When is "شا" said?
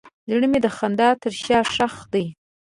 1.43-1.59